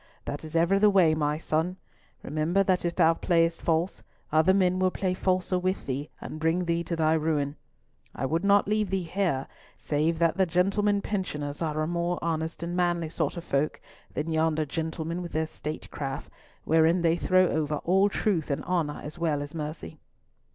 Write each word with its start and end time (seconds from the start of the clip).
"That 0.25 0.43
is 0.43 0.55
ever 0.55 0.79
the 0.79 0.89
way, 0.89 1.13
my 1.13 1.37
son! 1.37 1.77
Remember 2.23 2.63
that 2.63 2.85
if 2.85 2.95
thou 2.95 3.13
playest 3.13 3.61
false, 3.61 4.01
other 4.31 4.51
men 4.51 4.79
will 4.79 4.89
play 4.89 5.13
falser 5.13 5.59
with 5.59 5.85
thee 5.85 6.09
and 6.19 6.39
bring 6.39 6.65
thee 6.65 6.83
to 6.85 6.95
thy 6.95 7.13
ruin. 7.13 7.55
I 8.15 8.25
would 8.25 8.43
not 8.43 8.67
leave 8.67 8.89
thee 8.89 9.03
here 9.03 9.45
save 9.75 10.17
that 10.17 10.37
the 10.37 10.47
gentlemen 10.47 11.03
pensioners 11.03 11.61
are 11.61 11.79
a 11.83 11.85
more 11.87 12.17
honest 12.19 12.63
and 12.63 12.75
manly 12.75 13.09
sort 13.09 13.37
of 13.37 13.43
folk 13.43 13.79
than 14.11 14.31
yonder 14.31 14.65
gentlemen 14.65 15.21
with 15.21 15.33
their 15.33 15.45
state 15.45 15.91
craft, 15.91 16.31
wherein 16.63 17.03
they 17.03 17.15
throw 17.15 17.49
over 17.49 17.75
all 17.83 18.09
truth 18.09 18.49
and 18.49 18.63
honour 18.65 19.01
as 19.03 19.19
well 19.19 19.39
as 19.43 19.53
mercy." 19.53 19.99